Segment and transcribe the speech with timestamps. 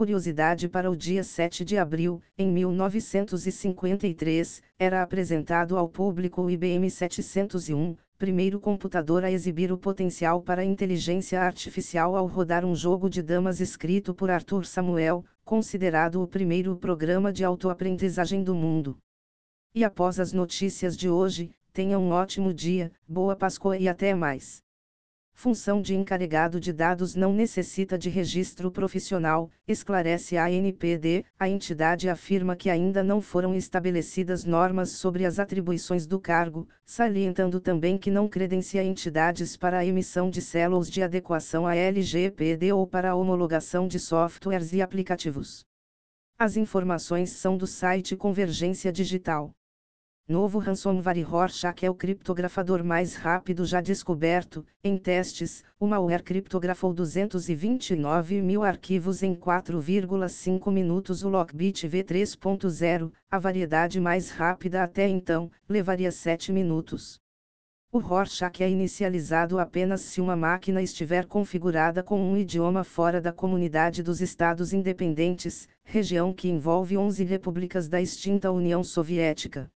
[0.00, 6.90] Curiosidade para o dia 7 de abril, em 1953, era apresentado ao público o IBM
[6.90, 13.22] 701, primeiro computador a exibir o potencial para inteligência artificial ao rodar um jogo de
[13.22, 18.96] damas escrito por Arthur Samuel, considerado o primeiro programa de autoaprendizagem do mundo.
[19.74, 24.62] E após as notícias de hoje, tenha um ótimo dia, boa Páscoa e até mais.
[25.32, 31.24] Função de encarregado de dados não necessita de registro profissional, esclarece a ANPD.
[31.38, 37.58] A entidade afirma que ainda não foram estabelecidas normas sobre as atribuições do cargo, salientando
[37.58, 42.86] também que não credencia entidades para a emissão de células de adequação à LGPD ou
[42.86, 45.64] para a homologação de softwares e aplicativos.
[46.38, 49.54] As informações são do site Convergência Digital.
[50.30, 54.64] Novo ransomware Rorschach é o criptografador mais rápido já descoberto.
[54.84, 61.24] Em testes, o malware criptografou 229 mil arquivos em 4,5 minutos.
[61.24, 67.20] O Lockbit V3.0, a variedade mais rápida até então, levaria 7 minutos.
[67.90, 73.32] O Rorschach é inicializado apenas se uma máquina estiver configurada com um idioma fora da
[73.32, 79.68] Comunidade dos Estados Independentes, região que envolve 11 repúblicas da extinta União Soviética.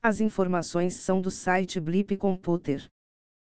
[0.00, 2.86] As informações são do site Blip Computer.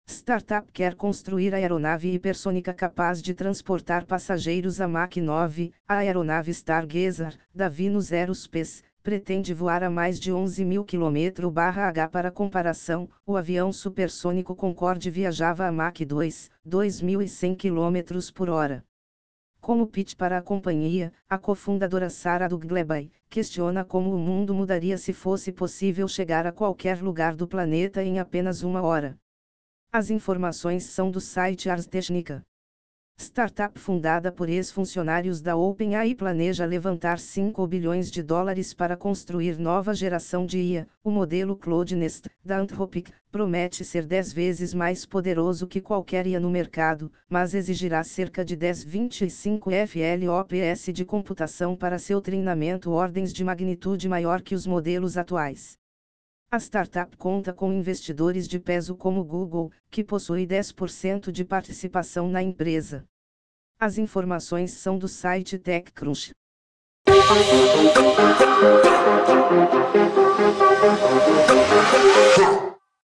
[0.05, 5.71] Startup quer construir aeronave hipersônica capaz de transportar passageiros a Mach 9.
[5.87, 12.09] A aeronave Stargazer, da Venus Aerospace, pretende voar a mais de 11 mil km/h.
[12.09, 18.83] Para comparação, o avião supersônico Concorde viajava a Mach 2, 2.100 km por hora.
[19.63, 25.13] Como pitch para a companhia, a cofundadora Sarah Duggleby questiona como o mundo mudaria se
[25.13, 29.17] fosse possível chegar a qualquer lugar do planeta em apenas uma hora.
[29.89, 32.43] As informações são do site Ars Technica.
[33.15, 39.93] Startup fundada por ex-funcionários da OpenAI planeja levantar 5 bilhões de dólares para construir nova
[39.93, 40.87] geração de IA.
[41.03, 46.49] O modelo Cloudnest, da Anthropic, promete ser 10 vezes mais poderoso que qualquer IA no
[46.49, 54.09] mercado, mas exigirá cerca de 1025 FLOPS de computação para seu treinamento ordens de magnitude
[54.09, 55.77] maior que os modelos atuais.
[56.51, 62.43] A startup conta com investidores de peso como Google, que possui 10% de participação na
[62.43, 63.03] empresa.
[63.79, 66.31] As informações são do site TechCrunch.